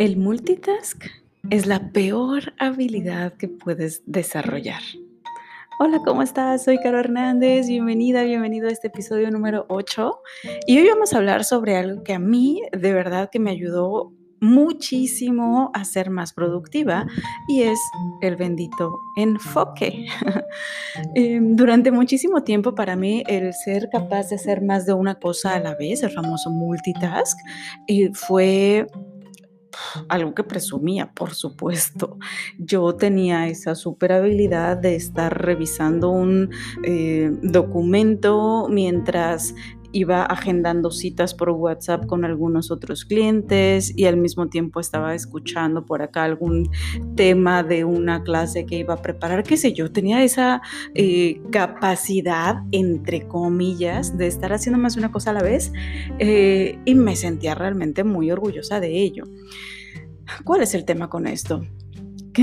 [0.00, 1.04] El multitask
[1.50, 4.80] es la peor habilidad que puedes desarrollar.
[5.78, 6.64] Hola, ¿cómo estás?
[6.64, 7.68] Soy Caro Hernández.
[7.68, 10.18] Bienvenida, bienvenido a este episodio número 8.
[10.66, 14.14] Y hoy vamos a hablar sobre algo que a mí de verdad que me ayudó
[14.40, 17.06] muchísimo a ser más productiva
[17.46, 17.78] y es
[18.22, 20.06] el bendito enfoque.
[21.14, 25.54] Em, durante muchísimo tiempo para mí el ser capaz de hacer más de una cosa
[25.54, 27.38] a la vez, el famoso multitask,
[27.86, 28.86] eh, fue
[30.08, 32.18] algo que presumía, por supuesto.
[32.58, 36.50] Yo tenía esa super habilidad de estar revisando un
[36.84, 39.54] eh, documento mientras
[39.92, 45.84] iba agendando citas por WhatsApp con algunos otros clientes y al mismo tiempo estaba escuchando
[45.84, 46.70] por acá algún
[47.16, 50.62] tema de una clase que iba a preparar, qué sé yo, tenía esa
[50.94, 55.72] eh, capacidad, entre comillas, de estar haciendo más de una cosa a la vez
[56.18, 59.24] eh, y me sentía realmente muy orgullosa de ello.
[60.44, 61.62] ¿Cuál es el tema con esto?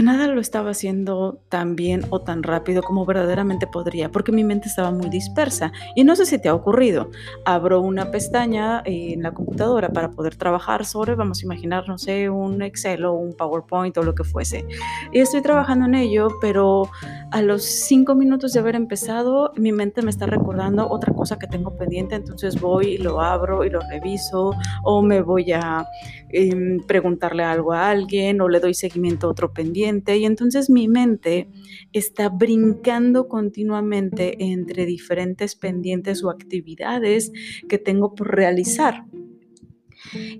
[0.01, 4.67] Nada lo estaba haciendo tan bien o tan rápido como verdaderamente podría, porque mi mente
[4.67, 5.71] estaba muy dispersa.
[5.95, 7.09] Y no sé si te ha ocurrido.
[7.45, 12.29] Abro una pestaña en la computadora para poder trabajar sobre, vamos a imaginar, no sé,
[12.29, 14.65] un Excel o un PowerPoint o lo que fuese.
[15.11, 16.89] Y estoy trabajando en ello, pero
[17.31, 21.47] a los cinco minutos de haber empezado, mi mente me está recordando otra cosa que
[21.47, 24.51] tengo pendiente, entonces voy y lo abro y lo reviso,
[24.83, 25.87] o me voy a
[26.29, 29.77] em, preguntarle algo a alguien, o le doy seguimiento a otro pendiente
[30.17, 31.49] y entonces mi mente
[31.93, 37.31] está brincando continuamente entre diferentes pendientes o actividades
[37.67, 39.05] que tengo por realizar.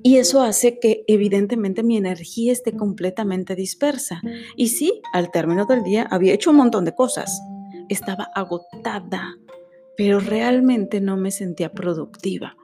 [0.03, 4.21] Y eso hace que evidentemente mi energía esté completamente dispersa.
[4.55, 7.41] Y sí, al término del día había hecho un montón de cosas.
[7.89, 9.35] Estaba agotada,
[9.97, 12.55] pero realmente no me sentía productiva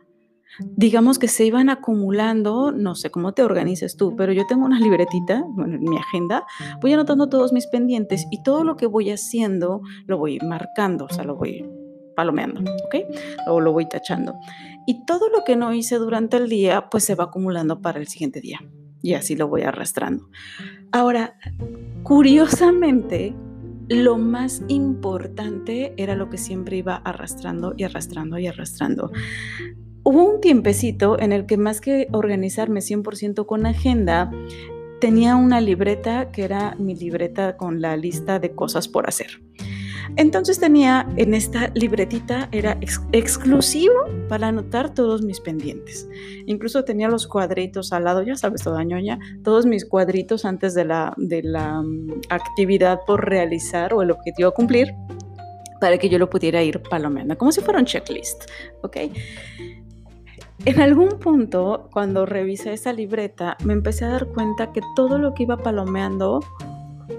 [0.59, 4.79] digamos que se iban acumulando, no sé cómo te organizas tú, pero yo tengo una
[4.79, 6.45] libretita, bueno, en mi agenda,
[6.81, 11.09] voy anotando todos mis pendientes y todo lo que voy haciendo lo voy marcando, o
[11.09, 11.65] sea, lo voy
[12.15, 12.95] palomeando, ¿ok?
[13.47, 14.35] O lo voy tachando.
[14.85, 18.07] Y todo lo que no hice durante el día, pues se va acumulando para el
[18.07, 18.59] siguiente día.
[19.01, 20.29] Y así lo voy arrastrando.
[20.91, 21.37] Ahora,
[22.03, 23.35] curiosamente,
[23.89, 29.11] lo más importante era lo que siempre iba arrastrando y arrastrando y arrastrando.
[30.05, 34.31] Hubo un tiempecito en el que más que organizarme 100% con agenda,
[34.99, 39.41] tenía una libreta que era mi libreta con la lista de cosas por hacer.
[40.17, 42.77] Entonces tenía en esta libretita, era
[43.13, 43.93] exclusivo
[44.27, 46.07] para anotar todos mis pendientes.
[46.45, 50.83] Incluso tenía los cuadritos al lado, ya sabes, toda ñoña, todos mis cuadritos antes de
[50.83, 54.93] la, de la mm, actividad por realizar o el objetivo a cumplir
[55.79, 58.49] para que yo lo pudiera ir palomeando, como si fuera un checklist,
[58.83, 58.97] ¿ok?
[60.65, 65.33] En algún punto, cuando revisé esa libreta, me empecé a dar cuenta que todo lo
[65.33, 66.39] que iba palomeando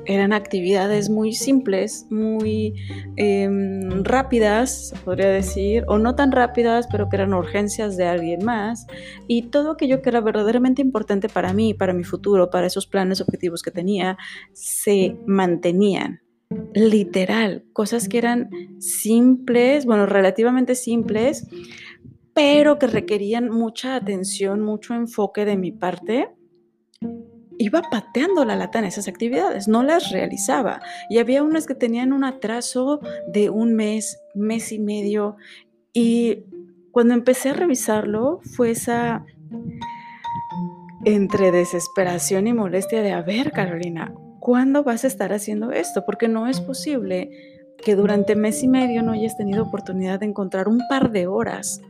[0.06, 2.74] eran actividades muy simples, muy
[3.16, 8.86] em, rápidas, podría decir, o no tan rápidas, pero que eran urgencias de alguien más,
[9.28, 13.20] y todo aquello que era verdaderamente importante para mí, para mi futuro, para esos planes
[13.20, 14.16] objetivos que tenía,
[14.54, 16.22] se mantenían.
[16.74, 21.46] Literal, cosas que eran simples, bueno, relativamente simples,
[22.34, 26.30] pero que requerían mucha atención, mucho enfoque de mi parte,
[27.58, 30.82] iba pateando la lata en esas actividades, no las realizaba.
[31.08, 35.36] Y había unas que tenían un atraso de un mes, mes y medio.
[35.92, 36.44] Y
[36.90, 39.24] cuando empecé a revisarlo, fue esa
[41.04, 46.04] entre desesperación y molestia de, a ver, Carolina, ¿cuándo vas a estar haciendo esto?
[46.04, 47.30] Porque no es posible
[47.84, 51.80] que durante mes y medio no hayas tenido oportunidad de encontrar un par de horas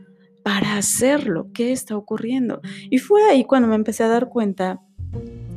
[0.45, 1.47] para hacerlo.
[1.55, 2.61] ¿Qué está ocurriendo?
[2.91, 4.79] Y fue ahí cuando me empecé a dar cuenta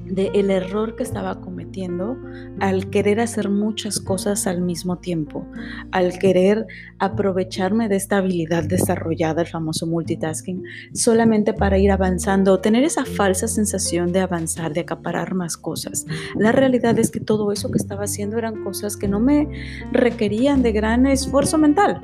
[0.06, 2.16] de el error que estaba cometiendo
[2.59, 5.47] al querer hacer muchas cosas al mismo tiempo,
[5.91, 6.66] al querer
[6.98, 10.65] aprovecharme de esta habilidad desarrollada, el famoso multitasking,
[10.95, 16.07] solamente para ir avanzando, tener esa falsa sensación de avanzar, de acaparar más cosas.
[16.34, 19.51] La realidad es que todo eso que estaba haciendo eran cosas que no me
[19.92, 22.01] requerían de gran esfuerzo mental.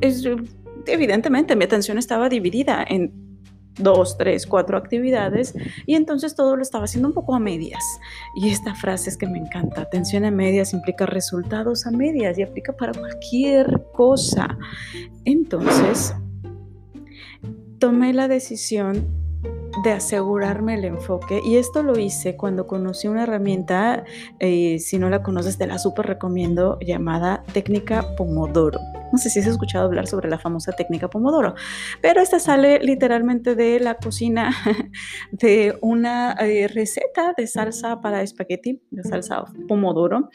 [0.00, 0.28] Es,
[0.86, 3.26] evidentemente mi atención estaba dividida en
[3.78, 5.54] dos, tres, cuatro actividades
[5.86, 7.82] y entonces todo lo estaba haciendo un poco a medias.
[8.34, 12.42] Y esta frase es que me encanta, atención a medias implica resultados a medias y
[12.42, 14.56] aplica para cualquier cosa.
[15.24, 16.14] Entonces,
[17.78, 19.06] tomé la decisión
[19.84, 24.04] de asegurarme el enfoque y esto lo hice cuando conocí una herramienta,
[24.40, 28.80] eh, si no la conoces te la súper recomiendo, llamada técnica Pomodoro.
[29.16, 31.54] No sé si has escuchado hablar sobre la famosa técnica Pomodoro,
[32.02, 34.54] pero esta sale literalmente de la cocina
[35.32, 40.28] de una eh, receta de salsa para espagueti, de salsa Pomodoro,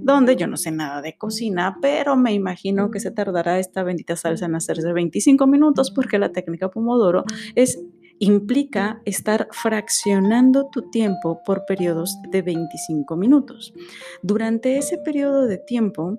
[0.00, 4.16] donde yo no sé nada de cocina, pero me imagino que se tardará esta bendita
[4.16, 7.24] salsa en hacerse 25 minutos porque la técnica Pomodoro
[7.54, 7.80] es
[8.18, 13.74] implica estar fraccionando tu tiempo por periodos de 25 minutos.
[14.22, 16.18] Durante ese periodo de tiempo,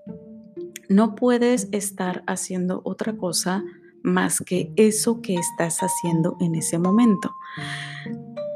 [0.90, 3.64] no puedes estar haciendo otra cosa
[4.04, 7.36] más que eso que estás haciendo en ese momento.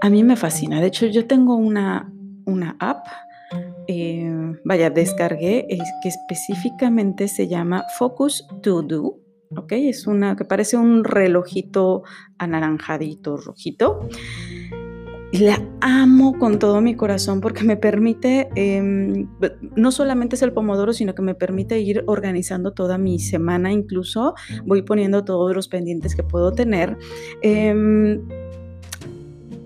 [0.01, 0.80] A mí me fascina.
[0.80, 2.12] De hecho, yo tengo una,
[2.45, 3.06] una app,
[3.88, 5.68] eh, vaya, descargué,
[6.01, 9.18] que específicamente se llama Focus To Do.
[9.57, 9.74] ¿Ok?
[9.74, 12.04] Es una que parece un relojito
[12.38, 14.07] anaranjadito, rojito
[15.31, 19.28] la amo con todo mi corazón porque me permite, em,
[19.75, 24.36] no solamente es el pomodoro, sino que me permite ir organizando toda mi semana, incluso
[24.66, 26.98] voy poniendo todos los pendientes que puedo tener.
[27.42, 28.22] Em,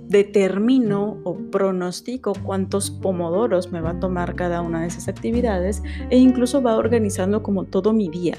[0.08, 6.18] determino o pronostico cuántos pomodoros me va a tomar cada una de esas actividades e
[6.18, 8.38] incluso va organizando como todo mi día.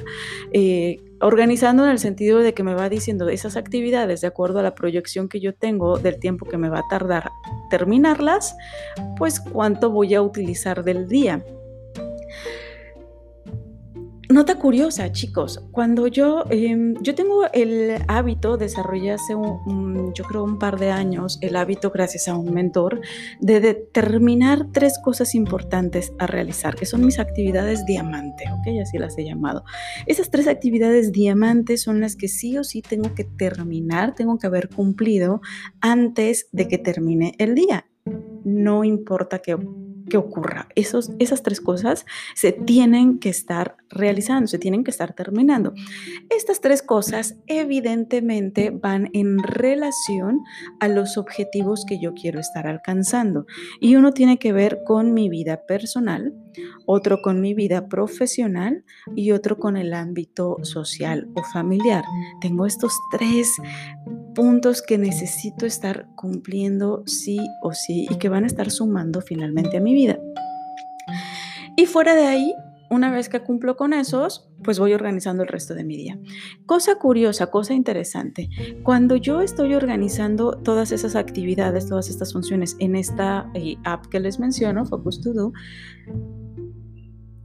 [0.52, 4.62] Eh, organizando en el sentido de que me va diciendo esas actividades de acuerdo a
[4.62, 7.30] la proyección que yo tengo del tiempo que me va a tardar
[7.70, 8.56] terminarlas,
[9.16, 11.42] pues cuánto voy a utilizar del día.
[14.28, 20.42] Nota curiosa, chicos, cuando yo, em, yo tengo el hábito, desarrollé hace un, yo creo
[20.42, 23.00] un par de años, el hábito gracias a un mentor,
[23.40, 28.80] de determinar tres cosas importantes a realizar, que son mis actividades diamante, ¿ok?
[28.82, 29.64] Así las he llamado.
[30.06, 34.48] Esas tres actividades diamante son las que sí o sí tengo que terminar, tengo que
[34.48, 35.40] haber cumplido
[35.80, 37.86] antes de que termine el día.
[38.44, 39.56] No importa que
[40.08, 40.68] que ocurra.
[40.74, 45.74] Esos, esas tres cosas se tienen que estar realizando, se tienen que estar terminando.
[46.30, 50.40] Estas tres cosas evidentemente van en relación
[50.80, 53.46] a los objetivos que yo quiero estar alcanzando.
[53.80, 56.34] Y uno tiene que ver con mi vida personal,
[56.86, 62.04] otro con mi vida profesional y otro con el ámbito social o familiar.
[62.40, 63.48] Tengo estos tres
[64.36, 69.78] puntos que necesito estar cumpliendo sí o sí y que van a estar sumando finalmente
[69.78, 70.20] a mi vida.
[71.74, 72.54] Y fuera de ahí,
[72.90, 76.18] una vez que cumplo con esos, pues voy organizando el resto de mi día.
[76.66, 78.50] Cosa curiosa, cosa interesante,
[78.82, 84.20] cuando yo estoy organizando todas esas actividades, todas estas funciones en esta eh, app que
[84.20, 85.52] les menciono, Focus To Do,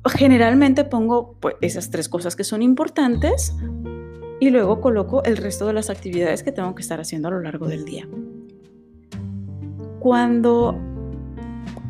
[0.09, 3.55] generalmente pongo pues, esas tres cosas que son importantes
[4.41, 7.41] y luego coloco el resto de las actividades que tengo que estar haciendo a lo
[7.41, 8.07] largo del día.
[9.99, 10.75] Cuando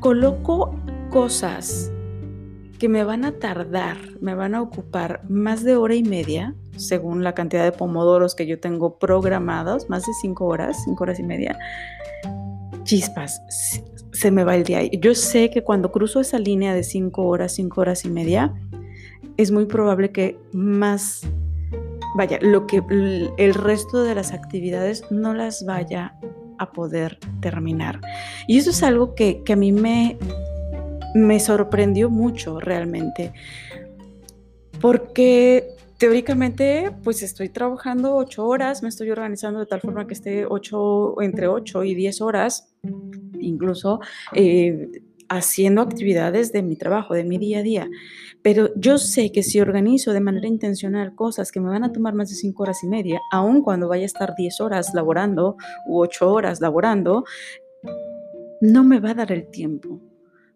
[0.01, 0.75] coloco
[1.09, 1.89] cosas
[2.77, 7.23] que me van a tardar, me van a ocupar más de hora y media, según
[7.23, 11.23] la cantidad de pomodoros que yo tengo programados, más de cinco horas, cinco horas y
[11.23, 11.57] media,
[12.83, 13.41] chispas,
[14.11, 14.83] se me va el día.
[14.91, 18.53] Yo sé que cuando cruzo esa línea de cinco horas, cinco horas y media,
[19.37, 21.25] es muy probable que más
[22.15, 22.83] vaya, lo que
[23.37, 26.15] el resto de las actividades no las vaya
[26.57, 27.99] a poder terminar.
[28.47, 30.17] Y eso es algo que, a mí me,
[31.15, 33.33] me sorprendió mucho realmente,
[34.79, 35.67] porque
[35.97, 41.21] teóricamente pues estoy trabajando ocho horas, me estoy organizando de tal forma que esté ocho,
[41.21, 42.73] entre ocho y diez horas,
[43.39, 43.99] incluso
[44.33, 44.89] eh,
[45.31, 47.89] haciendo actividades de mi trabajo, de mi día a día.
[48.41, 52.13] Pero yo sé que si organizo de manera intencional cosas que me van a tomar
[52.13, 55.55] más de cinco horas y media, aun cuando vaya a estar 10 horas laborando
[55.87, 57.23] u 8 horas laborando,
[58.59, 60.10] no me va a dar el tiempo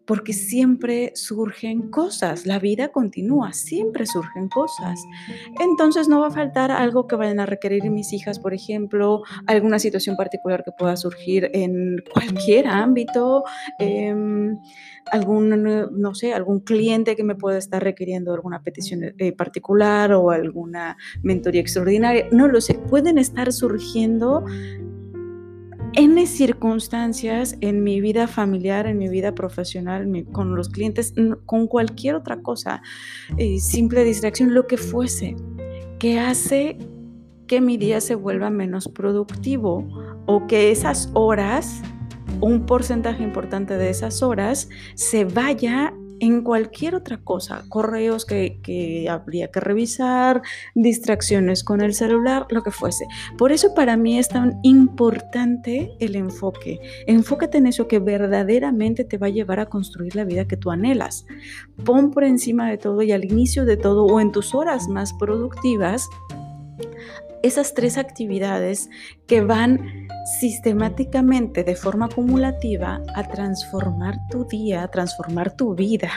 [0.06, 5.04] porque siempre surgen cosas, la vida continúa, siempre surgen cosas.
[5.60, 9.78] Entonces no va a faltar algo que vayan a requerir mis hijas, por ejemplo, alguna
[9.78, 13.44] situación particular que pueda surgir en cualquier ámbito,
[13.78, 14.58] em,
[15.10, 15.50] algún,
[15.92, 20.96] no sé, algún cliente que me pueda estar requiriendo alguna petición eh, particular o alguna
[21.22, 24.44] mentoría extraordinaria, no lo sé, pueden estar surgiendo
[25.96, 31.14] N circunstancias en mi vida familiar, en mi vida profesional, con los clientes,
[31.46, 32.82] con cualquier otra cosa,
[33.38, 35.36] eh, simple distracción, lo que fuese,
[35.98, 36.76] que hace
[37.46, 39.88] que mi día se vuelva menos productivo
[40.26, 41.80] o que esas horas,
[42.42, 49.48] un porcentaje importante de esas horas, se vaya en cualquier otra cosa, correos que, habría
[49.50, 50.42] que revisar,
[50.74, 53.06] distracciones con el celular, lo que fuese.
[53.38, 56.80] Por eso para mí es tan importante el enfoque.
[57.06, 60.70] Enfócate en eso que verdaderamente te va a llevar a construir la vida que tú
[60.70, 61.26] anhelas.
[61.84, 65.12] Pon por encima de todo y al inicio de todo o en tus horas más
[65.14, 66.08] productivas
[67.42, 68.90] esas tres actividades
[69.26, 76.10] que van sistemáticamente de forma acumulativa a transformar tu día, a transformar tu vida.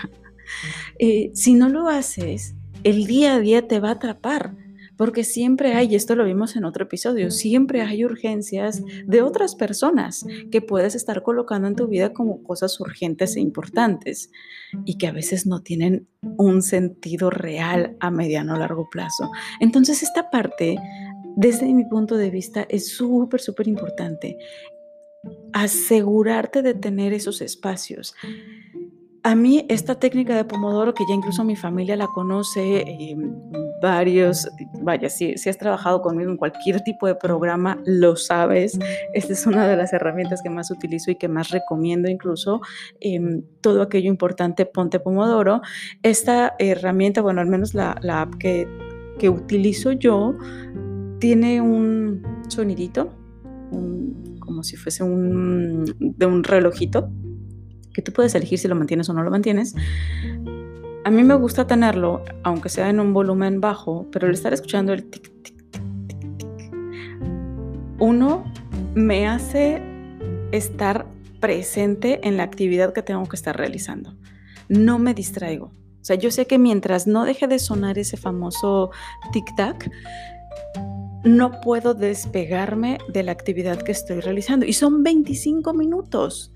[0.98, 4.56] Eh, si no lo haces, el día a día te va a atrapar,
[4.98, 9.56] porque siempre hay, y esto lo vimos en otro episodio, siempre hay urgencias de otras
[9.56, 14.30] personas que puedes estar colocando en tu vida como cosas urgentes e importantes
[14.84, 19.32] y que a veces no tienen un sentido real a mediano o largo plazo.
[19.62, 20.75] Entonces esta parte
[21.39, 24.38] desde mi punto de vista es súper, súper importante
[25.53, 28.13] asegurarte de tener esos espacios.
[29.24, 33.15] A mí esta técnica de Pomodoro, que ya incluso mi familia la conoce, eh,
[33.81, 34.50] varios,
[34.81, 38.77] vaya, si, si, has trabajado conmigo en cualquier tipo de programa, lo sabes.
[39.13, 42.60] Esta es una de las herramientas que más utilizo y que más recomiendo incluso.
[43.00, 45.62] Em, todo aquello importante, ponte Pomodoro.
[46.03, 48.67] Esta herramienta, bueno, al menos la, la app que,
[49.19, 50.36] que utilizo yo,
[51.20, 53.10] tiene un sonidito,
[54.40, 57.10] como si fuese un, de un relojito,
[57.94, 59.76] que tú puedes elegir si lo mantienes o no lo mantienes.
[61.04, 64.94] A mí me gusta tenerlo, aunque sea en un volumen bajo, pero el estar escuchando
[64.94, 66.74] el tic, tic, tic, tic, tic,
[68.00, 68.44] uno
[68.96, 69.82] me hace
[70.52, 71.06] estar
[71.40, 74.16] presente en la actividad que tengo que estar realizando.
[74.68, 75.72] No me distraigo.
[76.02, 78.92] O sea, yo sé que mientras no deje de sonar ese famoso
[79.34, 79.92] tic-tac,
[81.24, 84.66] no puedo despegarme de la actividad que estoy realizando.
[84.66, 86.52] Y son 25 minutos,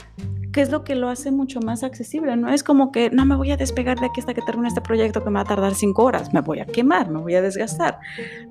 [0.51, 2.35] que es lo que lo hace mucho más accesible.
[2.37, 4.81] No es como que no me voy a despegar de aquí hasta que termine este
[4.81, 6.33] proyecto que me va a tardar 5 horas.
[6.33, 7.99] Me voy a quemar, me voy a desgastar.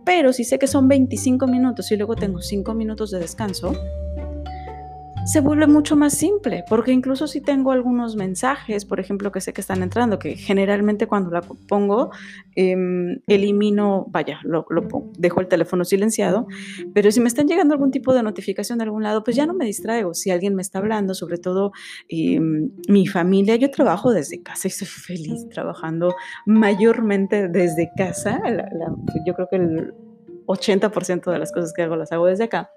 [0.05, 3.75] Pero si sé que son 25 minutos y luego tengo 5 minutos de descanso,
[5.25, 9.53] se vuelve mucho más simple, porque incluso si tengo algunos mensajes, por ejemplo, que sé
[9.53, 12.11] que están entrando, que generalmente cuando la pongo,
[12.57, 14.67] em, elimino, vaya, lo,
[15.19, 16.47] dejo el teléfono silenciado,
[16.93, 19.55] pero si me están llegando algún tipo de notificación de algún lado, pues ya no
[19.55, 20.15] me distraigo.
[20.15, 21.73] Si alguien me está hablando, sobre todo
[22.09, 26.15] em, mi familia, yo trabajo desde casa y estoy feliz trabajando
[26.47, 28.43] mayormente desde casa.
[29.25, 29.95] yo creo que el
[30.47, 32.71] 80% de las cosas que hago las hago desde acá.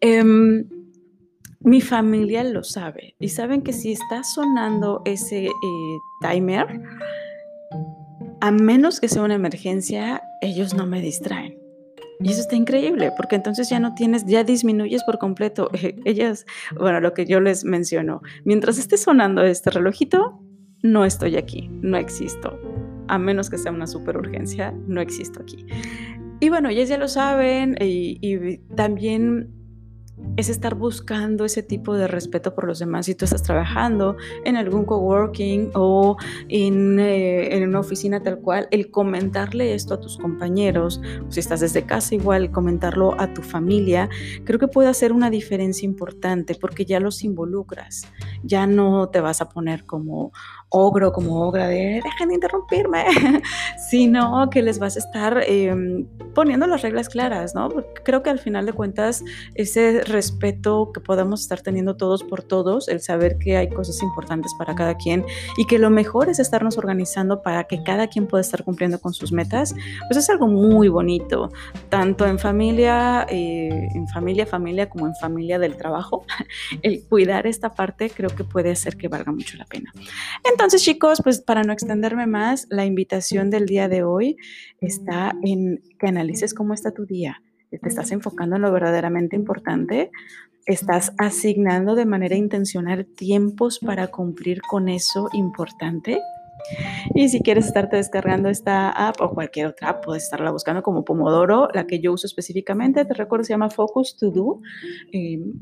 [0.00, 0.66] Em,
[1.64, 6.82] mi familia lo sabe y saben que si está sonando ese eh, timer,
[8.40, 11.58] a menos que sea una emergencia, ellos no me distraen.
[12.20, 15.70] Y eso está increíble, porque entonces ya no tienes, ya disminuyes por completo.
[16.04, 16.46] Ellas,
[16.78, 20.38] bueno, lo que yo les menciono, mientras esté sonando este relojito,
[20.82, 22.58] no estoy aquí, no existo.
[23.08, 25.66] A menos que sea una super urgencia, no existo aquí.
[26.40, 29.63] Y bueno, ellas ya lo saben y, y también
[30.36, 33.06] es estar buscando ese tipo de respeto por los demás.
[33.06, 36.16] Si tú estás trabajando en algún coworking o
[36.48, 41.60] en, eh, en una oficina tal cual, el comentarle esto a tus compañeros, si estás
[41.60, 44.08] desde casa igual, comentarlo a tu familia,
[44.44, 48.06] creo que puede hacer una diferencia importante porque ya los involucras,
[48.42, 50.32] ya no te vas a poner como
[50.74, 53.04] ogro, como ogra de dejen de interrumpirme,
[53.88, 57.68] sino que les vas a estar em, poniendo las reglas claras, ¿no?
[57.68, 59.22] Porque creo que al final de cuentas
[59.54, 64.52] ese respeto que podemos estar teniendo todos por todos, el saber que hay cosas importantes
[64.58, 65.24] para cada quien
[65.56, 69.14] y que lo mejor es estarnos organizando para que cada quien pueda estar cumpliendo con
[69.14, 69.76] sus metas,
[70.08, 71.52] pues es algo muy bonito,
[71.88, 76.24] tanto en familia, eh, en familia, familia, como en familia del trabajo.
[76.82, 79.92] El cuidar esta parte creo que puede hacer que valga mucho la pena.
[80.42, 84.36] Entonces, chicos, pues para no extenderme más, la invitación del día de hoy
[84.80, 87.40] está en que analices cómo está tu día
[87.78, 90.10] te estás enfocando en lo verdaderamente importante,
[90.66, 96.20] estás asignando de manera intencional tiempos para cumplir con eso importante.
[97.14, 101.68] Y si quieres estarte descargando esta app o cualquier otra puedes estarla buscando como Pomodoro,
[101.72, 104.60] la que yo uso específicamente, te recuerdo, se llama Focus To Do.
[105.12, 105.52] Em,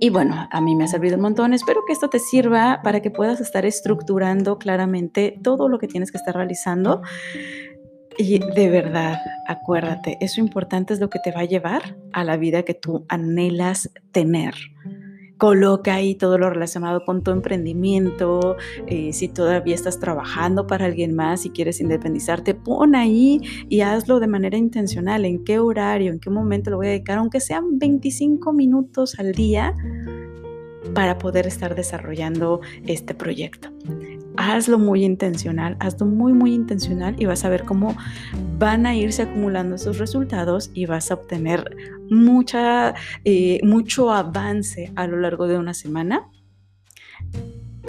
[0.00, 1.52] y bueno, a mí me ha servido un montón.
[1.52, 6.10] Espero que esto te sirva para que puedas estar estructurando claramente todo lo que tienes
[6.10, 7.02] que estar realizando
[8.18, 12.36] y de verdad, acuérdate, eso importante es lo que te va a llevar a la
[12.36, 14.54] vida que tú anhelas tener.
[15.38, 21.14] Coloca ahí todo lo relacionado con tu emprendimiento, eh, si todavía estás trabajando para alguien
[21.14, 26.20] más, y quieres independizarte, pon ahí y hazlo de manera intencional, en qué horario, en
[26.20, 29.74] qué momento lo voy a dedicar, aunque sean 25 minutos al día
[30.94, 33.70] para poder estar desarrollando este proyecto.
[34.36, 37.96] Hazlo muy intencional, hazlo muy, muy intencional y vas a ver cómo
[38.58, 41.76] van a irse acumulando esos resultados y vas a obtener
[42.10, 46.28] mucha, eh, mucho avance a lo largo de una semana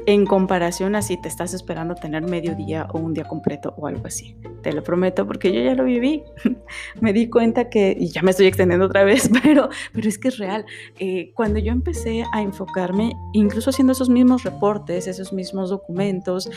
[0.06, 3.88] en comparación a si te estás esperando tener medio día o un día completo o
[3.88, 4.36] algo así.
[4.62, 6.24] Te lo prometo porque yo ya lo viví.
[7.02, 10.30] me di cuenta que, y ya me estoy extendiendo otra vez, pero, pero es que
[10.30, 10.66] es real.
[11.00, 16.50] Eh, cuando yo empecé a enfocarme, incluso haciendo esos mismos reportes, esos mismos documentos,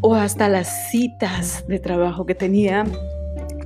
[0.00, 2.84] o hasta las citas de trabajo que tenía,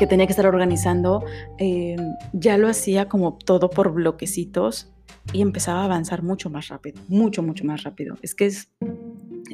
[0.02, 1.24] que tenía que estar organizando,
[1.58, 1.94] eh,
[2.32, 4.92] ya lo hacía como todo por bloquecitos
[5.32, 8.16] y empezaba a avanzar mucho más rápido, mucho, mucho más rápido.
[8.20, 8.68] Es que es,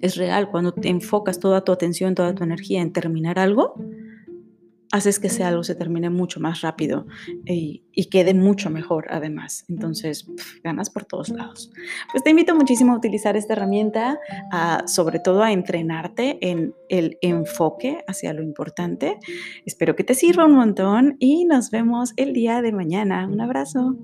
[0.01, 3.75] es real, cuando te enfocas toda tu atención, toda tu energía en terminar algo,
[4.93, 7.07] haces que ese algo se termine mucho más rápido
[7.45, 9.65] y, quede mucho mejor además.
[9.69, 10.27] Entonces,
[10.65, 11.71] ganas por todos lados.
[12.11, 14.19] Pues te invito muchísimo a utilizar esta herramienta,
[14.87, 19.19] sobre todo a entrenarte en el enfoque hacia lo importante.
[19.67, 23.27] Espero que te sirva un montón y nos vemos el día de mañana.
[23.27, 23.97] Un abrazo.